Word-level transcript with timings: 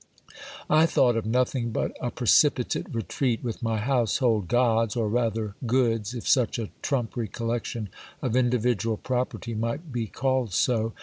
I 0.67 0.87
thought 0.87 1.15
of 1.15 1.27
nothing 1.27 1.69
but 1.69 1.95
a 2.01 2.09
precipitate 2.09 2.87
retreat 2.91 3.43
with 3.43 3.61
my 3.61 3.77
household 3.77 4.47
gods, 4.47 4.95
or 4.95 5.07
rather 5.07 5.53
goods, 5.67 6.15
if 6.15 6.27
such 6.27 6.57
a 6.57 6.71
trumpery 6.81 7.27
collection 7.31 7.87
of 8.19 8.35
individual 8.35 8.97
property 8.97 9.53
might 9.53 9.91
be 9.91 10.07
called 10.07 10.53
so. 10.53 10.93